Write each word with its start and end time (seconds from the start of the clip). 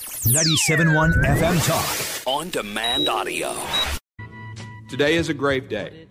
97.1 0.00 1.12
FM 1.24 1.66
Talk. 1.66 2.26
On 2.26 2.48
demand 2.48 3.06
audio. 3.08 3.54
Today 4.88 5.16
is 5.16 5.28
a 5.28 5.34
grave 5.34 5.68
day. 5.68 6.06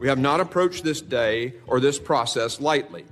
We 0.00 0.08
have 0.08 0.18
not 0.18 0.40
approached 0.40 0.82
this 0.82 1.00
day 1.00 1.54
or 1.68 1.78
this 1.78 1.98
process 1.98 2.60
lightly. 2.60 3.04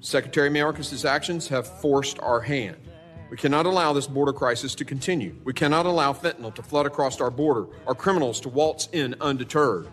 Secretary 0.00 0.48
Mayorkas' 0.48 1.04
actions 1.04 1.48
have 1.48 1.66
forced 1.80 2.18
our 2.20 2.40
hand. 2.40 2.78
We 3.30 3.36
cannot 3.36 3.66
allow 3.66 3.92
this 3.92 4.06
border 4.06 4.32
crisis 4.32 4.74
to 4.76 4.84
continue. 4.84 5.36
We 5.44 5.52
cannot 5.52 5.84
allow 5.84 6.14
fentanyl 6.14 6.54
to 6.54 6.62
flood 6.62 6.86
across 6.86 7.20
our 7.20 7.30
border 7.30 7.66
or 7.84 7.94
criminals 7.94 8.40
to 8.40 8.48
waltz 8.48 8.88
in 8.92 9.14
undeterred. 9.20 9.88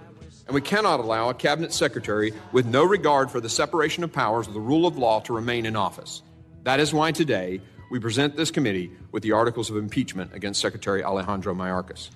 And 0.48 0.56
we 0.56 0.62
cannot 0.62 1.02
allow 1.02 1.30
a 1.30 1.34
cabinet 1.34 1.74
secretary 1.74 2.32
with 2.54 2.66
no 2.66 2.86
regard 2.86 3.30
for 3.30 3.42
the 3.42 3.50
separation 3.50 4.06
of 4.06 4.14
powers 4.14 4.48
or 4.48 4.54
the 4.54 4.62
rule 4.62 4.88
of 4.88 4.98
law 4.98 5.20
to 5.22 5.34
remain 5.34 5.66
in 5.66 5.76
office. 5.76 6.24
That 6.64 6.80
is 6.80 6.94
why 6.94 7.12
today 7.12 7.60
we 7.92 8.00
present 8.00 8.36
this 8.38 8.50
committee 8.50 8.90
with 9.12 9.22
the 9.22 9.34
articles 9.34 9.70
of 9.70 9.76
impeachment 9.76 10.34
against 10.34 10.62
Secretary 10.62 11.04
Alejandro 11.04 11.54
Mayorkas. 11.54 12.10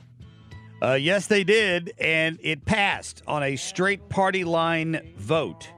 Uh, 0.82 0.94
yes, 0.94 1.28
they 1.28 1.44
did, 1.44 1.94
and 2.00 2.40
it 2.42 2.64
passed 2.66 3.22
on 3.28 3.44
a 3.44 3.58
straight 3.58 4.08
party 4.08 4.46
line 4.46 5.14
vote. 5.18 5.70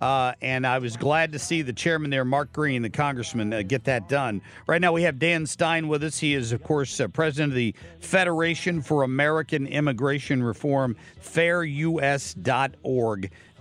Uh, 0.00 0.32
and 0.42 0.66
I 0.66 0.78
was 0.78 0.96
glad 0.96 1.32
to 1.32 1.38
see 1.38 1.62
the 1.62 1.72
chairman 1.72 2.10
there, 2.10 2.24
Mark 2.24 2.52
Green, 2.52 2.82
the 2.82 2.90
congressman, 2.90 3.52
uh, 3.52 3.62
get 3.62 3.84
that 3.84 4.08
done. 4.08 4.42
Right 4.66 4.80
now, 4.80 4.92
we 4.92 5.02
have 5.02 5.18
Dan 5.20 5.46
Stein 5.46 5.86
with 5.88 6.02
us. 6.04 6.18
He 6.18 6.34
is, 6.34 6.52
of 6.52 6.62
course, 6.62 7.00
uh, 7.00 7.06
president 7.08 7.52
of 7.52 7.56
the 7.56 7.74
Federation 8.00 8.82
for 8.82 9.04
American 9.04 9.66
Immigration 9.66 10.42
Reform, 10.42 10.96
fairus.org. 11.20 12.40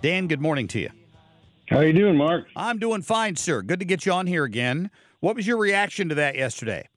Dan, 0.01 0.27
good 0.27 0.41
morning 0.41 0.67
to 0.69 0.79
you. 0.79 0.89
How 1.69 1.77
are 1.77 1.85
you 1.85 1.93
doing, 1.93 2.15
Marc? 2.15 2.47
I'm 2.55 2.79
doing 2.79 3.01
fine, 3.01 3.35
sir. 3.35 3.61
Good 3.61 3.79
to 3.79 3.85
get 3.85 4.05
you 4.05 4.11
on 4.13 4.25
here 4.25 4.43
again. 4.43 4.89
What 5.19 5.35
was 5.35 5.47
your 5.47 5.57
reaction 5.57 6.09
to 6.09 6.15
that 6.15 6.35
yesterday? 6.35 6.87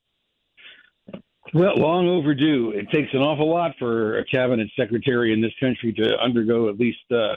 Well, 1.53 1.77
long 1.77 2.09
overdue. 2.09 2.73
It 2.75 2.91
takes 2.91 3.13
an 3.13 3.21
awful 3.21 3.51
lot 3.51 3.73
for 3.79 4.19
a 4.19 4.25
cabinet 4.25 4.69
secretary 4.79 5.33
in 5.33 5.41
this 5.41 5.53
country 5.59 5.93
to 5.95 6.17
undergo 6.21 6.69
at 6.69 6.79
least 6.79 7.01
uh, 7.11 7.35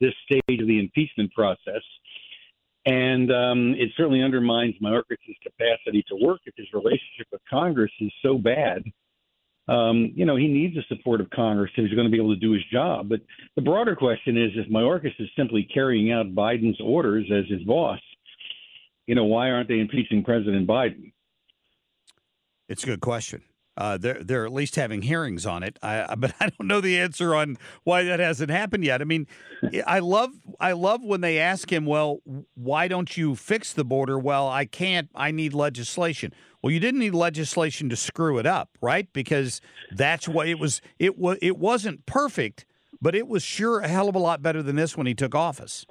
this 0.00 0.12
stage 0.24 0.60
of 0.60 0.66
the 0.66 0.78
impeachment 0.78 1.32
process. 1.32 1.82
And 2.84 3.32
um, 3.32 3.74
it 3.78 3.90
certainly 3.96 4.22
undermines 4.22 4.74
Mayorkas' 4.82 5.34
capacity 5.42 6.04
to 6.08 6.16
work 6.20 6.40
if 6.44 6.54
his 6.56 6.66
relationship 6.72 7.26
with 7.32 7.40
Congress 7.48 7.90
is 8.00 8.12
so 8.22 8.36
bad. 8.36 8.82
Um, 9.68 10.12
you 10.14 10.24
know, 10.24 10.36
he 10.36 10.46
needs 10.46 10.76
the 10.76 10.82
support 10.94 11.20
of 11.20 11.28
Congress 11.30 11.72
if 11.76 11.86
he's 11.86 11.94
going 11.94 12.06
to 12.06 12.12
be 12.12 12.18
able 12.18 12.34
to 12.34 12.40
do 12.40 12.52
his 12.52 12.62
job. 12.70 13.08
But 13.08 13.22
the 13.56 13.62
broader 13.62 13.96
question 13.96 14.36
is 14.36 14.52
if 14.54 14.70
Mayorkas 14.70 15.18
is 15.18 15.28
simply 15.36 15.66
carrying 15.72 16.12
out 16.12 16.34
Biden's 16.34 16.80
orders 16.80 17.26
as 17.32 17.50
his 17.50 17.64
boss, 17.64 17.98
you 19.06 19.14
know, 19.14 19.24
why 19.24 19.50
aren't 19.50 19.68
they 19.68 19.80
impeaching 19.80 20.22
President 20.24 20.66
Biden? 20.66 21.12
It's 22.68 22.82
a 22.82 22.86
good 22.86 23.00
question. 23.00 23.42
Uh, 23.78 23.98
they're 23.98 24.24
they're 24.24 24.46
at 24.46 24.52
least 24.52 24.76
having 24.76 25.02
hearings 25.02 25.44
on 25.44 25.62
it, 25.62 25.78
I, 25.82 26.14
but 26.18 26.34
I 26.40 26.48
don't 26.48 26.66
know 26.66 26.80
the 26.80 26.98
answer 26.98 27.34
on 27.34 27.58
why 27.84 28.04
that 28.04 28.20
hasn't 28.20 28.50
happened 28.50 28.84
yet. 28.84 29.00
I 29.02 29.04
mean, 29.04 29.26
I 29.86 29.98
love 29.98 30.30
I 30.58 30.72
love 30.72 31.02
when 31.02 31.20
they 31.20 31.38
ask 31.38 31.70
him, 31.70 31.84
"Well, 31.84 32.20
why 32.54 32.88
don't 32.88 33.16
you 33.16 33.34
fix 33.34 33.72
the 33.72 33.84
border?" 33.84 34.18
Well, 34.18 34.48
I 34.48 34.64
can't. 34.64 35.10
I 35.14 35.30
need 35.30 35.52
legislation. 35.52 36.32
Well, 36.62 36.72
you 36.72 36.80
didn't 36.80 37.00
need 37.00 37.14
legislation 37.14 37.88
to 37.90 37.96
screw 37.96 38.38
it 38.38 38.46
up, 38.46 38.70
right? 38.80 39.12
Because 39.12 39.60
that's 39.92 40.26
what 40.26 40.48
it 40.48 40.58
was. 40.58 40.80
It 40.98 41.18
was 41.18 41.36
it 41.42 41.58
wasn't 41.58 42.06
perfect, 42.06 42.64
but 43.00 43.14
it 43.14 43.28
was 43.28 43.42
sure 43.42 43.80
a 43.80 43.88
hell 43.88 44.08
of 44.08 44.14
a 44.14 44.18
lot 44.20 44.40
better 44.42 44.62
than 44.62 44.76
this 44.76 44.96
when 44.96 45.06
he 45.06 45.14
took 45.14 45.34
office. 45.34 45.84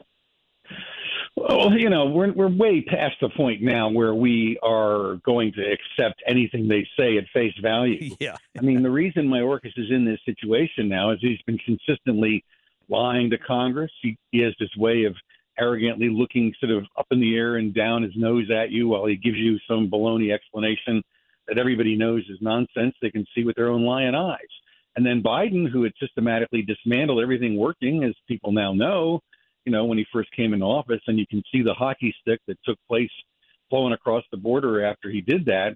Well, 1.48 1.78
you 1.78 1.90
know, 1.90 2.08
we're 2.08 2.32
we're 2.32 2.50
way 2.50 2.82
past 2.82 3.16
the 3.22 3.30
point 3.30 3.62
now 3.62 3.90
where 3.90 4.16
we 4.16 4.58
are 4.64 5.18
going 5.24 5.54
to 5.54 5.62
accept 5.62 6.24
anything 6.28 6.68
they 6.68 6.88
say 6.98 7.18
at 7.18 7.26
face 7.34 7.54
value. 7.62 8.16
Yeah. 8.20 8.38
I 8.58 8.62
mean, 8.62 8.82
the 8.82 8.90
reason 8.90 9.28
my 9.28 9.40
Mayorkas 9.40 9.78
is 9.78 9.92
in 9.92 10.06
this 10.06 10.20
situation 10.26 10.88
now 10.88 11.12
is 11.12 11.20
he's 11.22 11.42
been 11.46 11.60
consistently 11.60 12.44
lying 12.90 13.30
to 13.32 13.38
Congress. 13.38 13.92
He, 14.02 14.18
he 14.32 14.40
has 14.40 14.54
this 14.60 14.70
way 14.78 15.04
of 15.04 15.16
arrogantly 15.60 16.10
looking 16.10 16.54
sort 16.60 16.72
of 16.72 16.86
up 16.98 17.08
in 17.12 17.20
the 17.20 17.36
air 17.36 17.58
and 17.58 17.74
down 17.74 18.04
his 18.04 18.14
nose 18.16 18.50
at 18.50 18.72
you 18.72 18.88
while 18.88 19.06
he 19.06 19.16
gives 19.16 19.38
you 19.38 19.60
some 19.68 19.90
baloney 19.90 20.34
explanation 20.34 21.04
that 21.48 21.58
everybody 21.58 21.96
knows 21.96 22.24
is 22.30 22.38
nonsense. 22.42 22.96
They 23.02 23.12
can 23.12 23.26
see 23.36 23.44
with 23.44 23.56
their 23.56 23.70
own 23.70 23.84
lion 23.84 24.16
eyes. 24.16 24.40
And 24.96 25.06
then 25.06 25.22
Biden, 25.22 25.70
who 25.70 25.84
had 25.84 25.94
systematically 26.00 26.62
dismantled 26.62 27.22
everything 27.22 27.58
working, 27.58 28.04
as 28.04 28.14
people 28.28 28.52
now 28.52 28.74
know, 28.74 29.22
you 29.66 29.72
know, 29.72 29.86
when 29.86 29.98
he 29.98 30.06
first 30.14 30.32
came 30.32 30.54
into 30.54 30.66
office, 30.66 31.02
and 31.08 31.18
you 31.18 31.28
can 31.28 31.44
see 31.52 31.62
the 31.62 31.74
hockey 31.74 32.16
stick 32.22 32.40
that 32.48 32.58
took 32.64 32.78
place 32.88 33.10
flowing 33.70 33.94
across 33.94 34.24
the 34.32 34.38
border 34.38 34.86
after 34.86 35.10
he 35.10 35.22
did 35.22 35.46
that, 35.46 35.76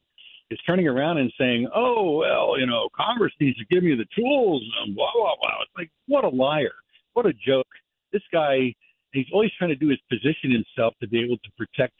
is 0.51 0.59
turning 0.65 0.87
around 0.87 1.17
and 1.17 1.31
saying, 1.37 1.67
"Oh 1.75 2.17
well, 2.17 2.59
you 2.59 2.65
know, 2.65 2.89
Congress 2.95 3.33
needs 3.39 3.57
to 3.57 3.65
give 3.69 3.83
me 3.83 3.95
the 3.95 4.07
tools." 4.15 4.63
And 4.83 4.95
blah 4.95 5.11
blah 5.13 5.35
blah. 5.41 5.61
It's 5.61 5.71
like 5.77 5.91
what 6.07 6.23
a 6.23 6.29
liar, 6.29 6.73
what 7.13 7.25
a 7.25 7.33
joke. 7.33 7.67
This 8.11 8.23
guy, 8.31 8.73
he's 9.11 9.27
always 9.31 9.51
trying 9.57 9.69
to 9.69 9.75
do 9.75 9.91
is 9.91 9.99
position 10.09 10.51
himself 10.51 10.93
to 11.01 11.07
be 11.07 11.19
able 11.23 11.37
to 11.37 11.51
protect 11.57 11.95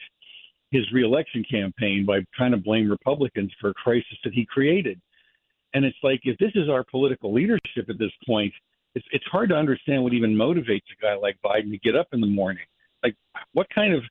his 0.71 0.91
reelection 0.91 1.43
campaign 1.49 2.05
by 2.05 2.19
trying 2.35 2.51
to 2.51 2.57
blame 2.57 2.89
Republicans 2.89 3.51
for 3.59 3.69
a 3.69 3.73
crisis 3.73 4.17
that 4.23 4.33
he 4.33 4.45
created. 4.45 4.99
And 5.73 5.85
it's 5.85 5.97
like 6.03 6.21
if 6.23 6.37
this 6.37 6.51
is 6.55 6.69
our 6.69 6.83
political 6.83 7.33
leadership 7.33 7.89
at 7.89 7.99
this 7.99 8.11
point, 8.25 8.53
it's 8.95 9.05
it's 9.11 9.25
hard 9.25 9.49
to 9.49 9.55
understand 9.55 10.03
what 10.03 10.13
even 10.13 10.35
motivates 10.35 10.87
a 10.91 11.01
guy 11.01 11.15
like 11.15 11.37
Biden 11.43 11.71
to 11.71 11.77
get 11.79 11.95
up 11.95 12.07
in 12.13 12.21
the 12.21 12.27
morning. 12.27 12.65
Like 13.03 13.15
what 13.53 13.67
kind 13.73 13.93
of 13.93 14.03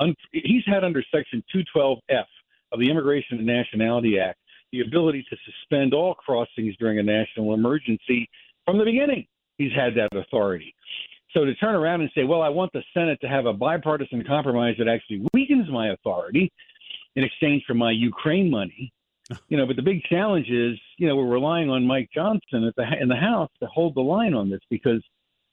un, 0.00 0.14
he's 0.32 0.64
had 0.66 0.84
under 0.84 1.02
Section 1.14 1.42
212F 1.54 2.24
of 2.72 2.80
the 2.80 2.90
Immigration 2.90 3.38
and 3.38 3.46
Nationality 3.46 4.18
Act 4.18 4.38
the 4.72 4.80
ability 4.80 5.24
to 5.28 5.36
suspend 5.44 5.94
all 5.94 6.14
crossings 6.14 6.74
during 6.78 6.98
a 6.98 7.02
national 7.02 7.54
emergency 7.54 8.28
from 8.64 8.78
the 8.78 8.84
beginning. 8.84 9.26
He's 9.58 9.72
had 9.72 9.94
that 9.96 10.16
authority. 10.16 10.74
So 11.32 11.44
to 11.44 11.54
turn 11.56 11.74
around 11.74 12.00
and 12.00 12.10
say, 12.14 12.24
well, 12.24 12.42
I 12.42 12.48
want 12.48 12.72
the 12.72 12.82
Senate 12.92 13.18
to 13.20 13.28
have 13.28 13.46
a 13.46 13.52
bipartisan 13.52 14.24
compromise 14.24 14.74
that 14.78 14.88
actually 14.88 15.26
weakens 15.32 15.68
my 15.70 15.90
authority 15.90 16.50
in 17.16 17.24
exchange 17.24 17.64
for 17.66 17.74
my 17.74 17.90
Ukraine 17.90 18.50
money, 18.50 18.92
you 19.48 19.56
know, 19.56 19.66
but 19.66 19.76
the 19.76 19.82
big 19.82 20.02
challenge 20.04 20.48
is, 20.48 20.78
you 20.98 21.06
know, 21.08 21.16
we're 21.16 21.26
relying 21.26 21.70
on 21.70 21.86
Mike 21.86 22.08
Johnson 22.14 22.64
at 22.64 22.74
the 22.76 22.84
in 23.00 23.08
the 23.08 23.16
House 23.16 23.50
to 23.60 23.66
hold 23.66 23.94
the 23.94 24.00
line 24.00 24.34
on 24.34 24.50
this 24.50 24.60
because 24.70 25.02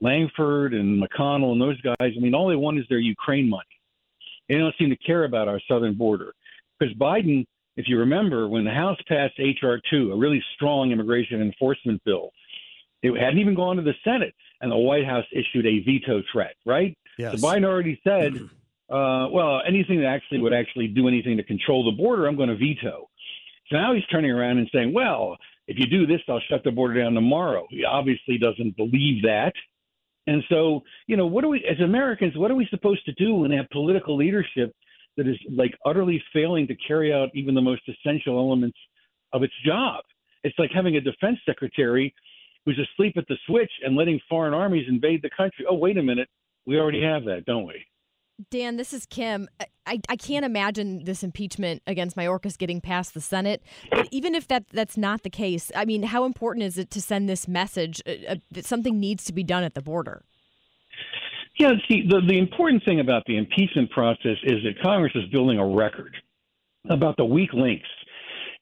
Lankford 0.02 0.74
and 0.74 1.02
McConnell 1.02 1.52
and 1.52 1.62
those 1.62 1.80
guys, 1.82 1.96
I 2.02 2.20
mean, 2.20 2.34
all 2.34 2.48
they 2.48 2.56
want 2.56 2.80
is 2.80 2.86
their 2.90 3.00
Ukraine 3.00 3.50
money. 3.50 3.64
They 4.48 4.56
don't 4.56 4.76
seem 4.80 4.90
to 4.90 4.98
care 4.98 5.26
about 5.26 5.48
our 5.48 5.60
southern 5.68 5.96
border 5.96 6.34
because 6.80 6.96
Biden, 6.96 7.46
if 7.78 7.88
you 7.88 8.00
remember, 8.00 8.48
when 8.48 8.64
the 8.64 8.72
House 8.72 8.98
passed 9.08 9.36
H.R. 9.38 9.80
two, 9.90 10.12
a 10.12 10.18
really 10.18 10.44
strong 10.56 10.92
immigration 10.92 11.42
enforcement 11.42 12.02
bill, 12.04 12.32
it 13.04 13.12
hadn't 13.18 13.40
even 13.40 13.56
gone 13.56 13.78
to 13.78 13.82
the 13.82 13.94
Senate, 14.04 14.34
and 14.62 14.72
the 14.72 14.78
White 14.78 15.06
House 15.06 15.26
issued 15.32 15.66
a 15.66 15.80
veto 15.84 16.22
threat. 16.32 16.56
Right? 16.66 16.98
Yes. 17.18 17.40
So 17.40 17.48
Biden 17.48 17.66
already 17.66 18.00
said, 18.04 18.34
uh, 18.90 19.28
well, 19.32 19.62
anything 19.68 20.00
that 20.00 20.08
actually 20.08 20.40
would 20.40 20.54
actually 20.54 20.88
do 20.88 21.08
anything 21.08 21.38
to 21.38 21.44
control 21.44 21.86
the 21.86 21.96
border, 21.96 22.28
I'm 22.28 22.36
going 22.36 22.50
to 22.50 22.56
veto. 22.56 23.09
So 23.70 23.78
now 23.78 23.94
he's 23.94 24.06
turning 24.12 24.32
around 24.32 24.58
and 24.58 24.70
saying, 24.74 24.94
well, 24.94 25.38
if 25.68 25.78
you 25.78 25.86
do 25.86 26.08
this, 26.08 26.22
I'll 26.28 26.42
shut 26.50 26.64
the 26.64 26.72
border 26.72 27.02
down 27.02 27.14
tomorrow. 27.14 27.68
He 27.70 27.86
obviously 27.86 28.38
doesn't 28.38 28.76
believe 28.76 29.24
that. 29.24 29.54
And 30.28 30.44
so, 30.50 30.82
you 31.08 31.18
know, 31.18 31.26
what 31.26 31.44
are 31.44 31.50
we, 31.50 31.66
as 31.70 31.80
Americans, 31.84 32.36
what 32.36 32.52
are 32.52 32.56
we 32.56 32.68
supposed 32.70 33.06
to 33.06 33.14
do 33.14 33.36
when 33.36 33.52
they 33.52 33.58
have 33.58 33.70
political 33.70 34.16
leadership 34.16 34.74
that 35.20 35.28
is 35.28 35.38
like 35.56 35.78
utterly 35.86 36.24
failing 36.34 36.66
to 36.68 36.76
carry 36.88 37.14
out 37.14 37.30
even 37.34 37.54
the 37.54 37.62
most 37.62 37.82
essential 37.88 38.40
elements 38.40 38.78
of 39.34 39.44
its 39.44 39.54
job. 39.66 40.04
It's 40.44 40.58
like 40.58 40.72
having 40.74 40.96
a 40.96 41.02
defense 41.02 41.38
secretary 41.46 42.14
who's 42.66 42.80
asleep 42.80 43.16
at 43.18 43.28
the 43.28 43.36
switch 43.46 43.72
and 43.84 43.98
letting 43.98 44.20
foreign 44.30 44.54
armies 44.54 44.86
invade 44.88 45.22
the 45.22 45.30
country. 45.36 45.66
Oh, 45.70 45.76
wait 45.76 45.98
a 45.98 46.04
minute. 46.04 46.30
We 46.66 46.80
already 46.80 47.04
have 47.04 47.26
that, 47.26 47.44
don't 47.46 47.68
we? 47.68 47.86
Dan, 48.50 48.78
this 48.78 48.94
is 48.94 49.06
Kim. 49.06 49.50
I, 49.86 50.00
I 50.08 50.16
can't 50.16 50.46
imagine 50.46 51.04
this 51.04 51.24
impeachment 51.24 51.82
against 51.86 52.16
Mayorkas 52.16 52.58
getting 52.58 52.80
past 52.80 53.14
the 53.14 53.22
Senate. 53.22 53.62
But 53.92 54.08
even 54.12 54.34
if 54.34 54.48
that 54.48 54.66
that's 54.72 54.98
not 54.98 55.24
the 55.24 55.30
case, 55.30 55.72
I 55.76 55.86
mean, 55.86 56.04
how 56.04 56.24
important 56.24 56.64
is 56.64 56.78
it 56.78 56.90
to 56.92 57.02
send 57.02 57.28
this 57.28 57.48
message 57.48 58.02
uh, 58.08 58.12
uh, 58.30 58.36
that 58.52 58.66
something 58.66 59.00
needs 59.00 59.26
to 59.26 59.34
be 59.34 59.44
done 59.44 59.64
at 59.64 59.74
the 59.74 59.82
border? 59.82 60.24
Yeah, 61.60 61.72
see, 61.90 62.08
the, 62.08 62.22
the 62.26 62.38
important 62.38 62.86
thing 62.86 63.02
about 63.02 63.24
the 63.26 63.38
impeachment 63.38 63.92
process 63.92 64.38
is 64.44 64.64
that 64.64 64.82
Congress 64.82 65.12
is 65.16 65.26
building 65.32 65.60
a 65.60 65.68
record 65.68 66.16
about 66.90 67.18
the 67.18 67.26
weak 67.26 67.52
links 67.52 67.90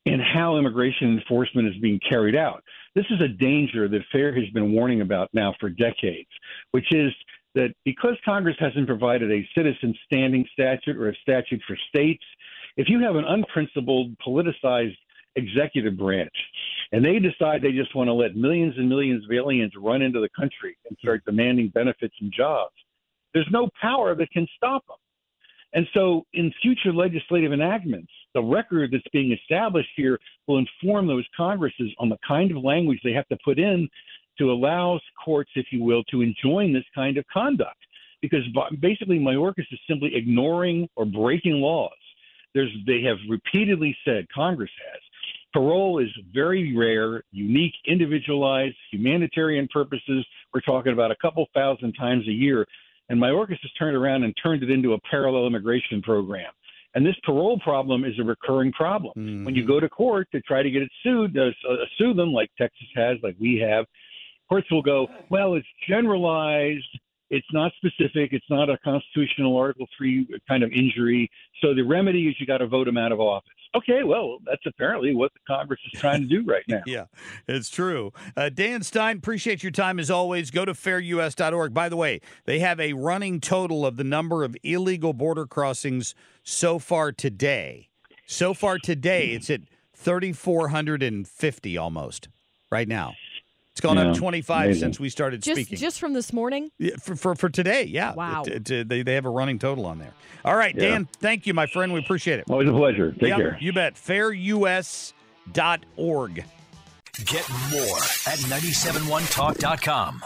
in 0.06 0.20
how 0.20 0.58
immigration 0.58 1.20
enforcement 1.20 1.68
is 1.68 1.76
being 1.82 2.00
carried 2.10 2.36
out. 2.36 2.64
This 2.96 3.06
is 3.12 3.22
a 3.22 3.28
danger 3.28 3.88
that 3.88 4.02
FAIR 4.12 4.34
has 4.34 4.50
been 4.54 4.72
warning 4.72 5.02
about 5.02 5.30
now 5.34 5.54
for 5.60 5.70
decades, 5.70 6.30
which 6.72 6.92
is 6.92 7.14
that 7.58 7.74
because 7.84 8.16
Congress 8.24 8.56
hasn't 8.60 8.88
provided 8.88 9.32
a 9.32 9.48
citizen 9.56 9.94
standing 10.06 10.46
statute 10.54 10.96
or 10.96 11.10
a 11.10 11.16
statute 11.22 11.62
for 11.68 11.78
states, 11.90 12.24
if 12.78 12.88
you 12.88 13.02
have 13.02 13.16
an 13.16 13.26
unprincipled, 13.26 14.16
politicized 14.26 14.98
executive 15.36 15.98
branch 15.98 16.34
and 16.92 17.04
they 17.04 17.20
decide 17.20 17.62
they 17.62 17.72
just 17.72 17.96
want 17.96 18.08
to 18.08 18.14
let 18.14 18.36
millions 18.36 18.74
and 18.78 18.88
millions 18.88 19.24
of 19.26 19.32
aliens 19.32 19.74
run 19.78 20.02
into 20.02 20.20
the 20.20 20.30
country 20.30 20.78
and 20.88 20.98
start 21.00 21.24
demanding 21.26 21.70
benefits 21.70 22.16
and 22.22 22.32
jobs, 22.36 22.74
there's 23.34 23.48
no 23.52 23.70
power 23.82 24.16
that 24.16 24.32
can 24.32 24.48
stop 24.56 24.86
them. 24.88 24.98
And 25.74 25.86
so, 25.94 26.26
in 26.34 26.54
future 26.62 26.94
legislative 26.94 27.52
enactments, 27.52 28.12
the 28.34 28.42
record 28.42 28.92
that's 28.92 29.04
being 29.12 29.34
established 29.34 29.90
here 29.98 30.18
will 30.48 30.60
inform 30.60 31.08
those 31.08 31.26
Congresses 31.36 31.92
on 32.00 32.08
the 32.08 32.18
kind 32.26 32.52
of 32.52 32.64
language 32.64 33.00
they 33.04 33.12
have 33.12 33.28
to 33.28 33.38
put 33.44 33.60
in 33.60 33.90
to 34.40 34.52
allow 34.52 35.00
courts, 35.24 35.52
if 35.56 35.68
you 35.72 35.84
will, 35.84 36.04
to 36.06 36.22
enjoin 36.22 36.74
this 36.74 36.86
kind 36.94 37.18
of 37.18 37.26
conduct. 37.32 37.78
Because 38.22 38.42
basically, 38.80 39.20
Mayorkas 39.20 39.66
is 39.72 39.80
simply 39.88 40.16
ignoring 40.16 40.88
or 40.96 41.06
breaking 41.06 41.62
laws. 41.62 41.92
There's, 42.54 42.76
they 42.88 43.02
have 43.04 43.18
repeatedly 43.30 43.96
said, 44.04 44.26
Congress 44.34 44.72
has, 44.92 45.02
parole 45.54 46.00
is 46.00 46.10
very 46.34 46.76
rare, 46.76 47.24
unique, 47.32 47.74
individualized, 47.86 48.76
humanitarian 48.92 49.68
purposes. 49.72 50.26
We're 50.54 50.62
talking 50.62 50.94
about 50.94 51.12
a 51.12 51.16
couple 51.22 51.46
thousand 51.54 51.94
times 51.94 52.28
a 52.28 52.32
year. 52.32 52.66
And 53.10 53.22
Mayorkas 53.22 53.60
has 53.62 53.72
turned 53.78 53.96
around 53.96 54.24
and 54.24 54.34
turned 54.42 54.64
it 54.64 54.72
into 54.72 54.94
a 54.94 55.00
parallel 55.10 55.48
immigration 55.48 56.02
program. 56.02 56.52
And 56.96 57.06
this 57.06 57.16
parole 57.24 57.60
problem 57.60 58.06
is 58.06 58.14
a 58.20 58.24
recurring 58.24 58.72
problem. 58.72 59.14
Mm-hmm. 59.18 59.46
When 59.46 59.56
you 59.56 59.68
go 59.68 59.80
to 59.80 59.88
court 59.88 60.28
to 60.32 60.42
try 60.42 60.64
to 60.64 60.72
get 60.72 60.82
it 60.82 60.92
sued, 61.04 61.38
uh, 61.38 61.52
uh, 61.70 61.76
sue 61.98 62.14
them 62.14 62.34
like 62.34 62.50
Texas 62.58 62.88
has, 62.96 63.18
like 63.22 63.36
we 63.40 63.58
have, 63.60 63.86
courts 64.50 64.70
will 64.72 64.82
go, 64.82 65.08
well, 65.30 65.56
it's 65.56 65.68
generalized. 65.88 66.88
It's 67.30 67.48
not 67.52 67.74
specific. 67.78 68.32
It's 68.32 68.50
not 68.50 68.70
a 68.70 68.78
constitutional 68.84 69.58
Article 69.58 69.88
3 69.98 70.28
kind 70.48 70.64
of 70.64 70.72
injury. 70.72 71.30
So 71.62 71.74
the 71.74 71.82
remedy 71.84 72.28
is 72.28 72.36
you 72.40 72.46
got 72.46 72.60
to 72.60 72.68
vote 72.68 72.88
him 72.88 72.98
out 72.98 73.12
of 73.12 73.20
office. 73.20 73.50
Okay, 73.76 74.04
well, 74.04 74.38
that's 74.46 74.66
apparently 74.66 75.14
what 75.14 75.34
the 75.34 75.40
Congress 75.46 75.80
is 75.92 76.00
trying 76.00 76.22
to 76.22 76.28
do 76.28 76.44
right 76.46 76.64
now. 76.70 76.82
yeah, 76.88 77.06
it's 77.48 77.70
true. 77.70 78.14
Uh, 78.36 78.50
Dan 78.50 78.82
Stein, 78.82 79.18
appreciate 79.18 79.62
your 79.62 79.74
time 79.74 80.00
as 80.00 80.10
always. 80.10 80.52
Go 80.52 80.64
to 80.64 80.74
fairus.org. 80.74 81.74
By 81.74 81.90
the 81.90 81.98
way, 81.98 82.22
they 82.46 82.60
have 82.60 82.80
a 82.80 82.94
running 82.94 83.42
total 83.42 83.86
of 83.86 83.98
the 83.98 84.06
number 84.06 84.44
of 84.44 84.56
illegal 84.64 85.12
border 85.14 85.46
crossings 85.46 86.16
so 86.44 86.80
far 86.80 87.12
today. 87.12 87.90
So 88.26 88.54
far 88.54 88.78
today, 88.78 89.32
it's 89.32 89.50
at 89.50 89.62
3,450 89.96 91.78
almost 91.78 92.30
right 92.72 92.88
now. 92.88 93.14
It's 93.78 93.82
gone 93.84 93.98
yeah, 93.98 94.10
up 94.10 94.18
25 94.18 94.66
amazing. 94.66 94.80
since 94.80 95.00
we 95.00 95.08
started 95.08 95.44
just, 95.44 95.62
speaking. 95.62 95.78
Just 95.78 96.00
from 96.00 96.14
this 96.14 96.34
morning? 96.34 96.72
Yeah, 96.80 96.96
for, 97.00 97.16
for, 97.16 97.36
for 97.36 97.48
today, 97.48 97.84
yeah. 97.84 98.16
Wow. 98.16 98.42
It, 98.48 98.72
it, 98.72 98.90
they, 98.90 99.04
they 99.04 99.14
have 99.14 99.26
a 99.26 99.30
running 99.30 99.60
total 99.60 99.86
on 99.86 100.00
there. 100.00 100.16
All 100.44 100.56
right, 100.56 100.74
yeah. 100.74 100.82
Dan, 100.82 101.08
thank 101.20 101.46
you, 101.46 101.54
my 101.54 101.68
friend. 101.68 101.94
We 101.94 102.00
appreciate 102.00 102.40
it. 102.40 102.50
Always 102.50 102.68
a 102.68 102.72
pleasure. 102.72 103.12
Take 103.12 103.30
yep, 103.30 103.38
care. 103.38 103.56
You 103.62 103.74
bet. 103.74 103.94
Fairus.org. 103.94 105.14
Get 107.24 107.50
more 107.72 107.98
at 108.26 108.40
971talk.com. 108.40 110.24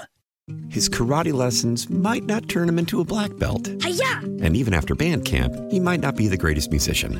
His 0.70 0.88
karate 0.88 1.34
lessons 1.34 1.90
might 1.90 2.24
not 2.24 2.48
turn 2.48 2.70
him 2.70 2.80
into 2.80 3.02
a 3.02 3.04
black 3.04 3.36
belt. 3.38 3.70
Hi-ya! 3.82 4.20
And 4.42 4.56
even 4.56 4.74
after 4.74 4.96
band 4.96 5.26
camp, 5.26 5.54
he 5.70 5.82
might 5.82 6.00
not 6.00 6.16
be 6.16 6.30
the 6.30 6.38
greatest 6.38 6.72
musician. 6.72 7.20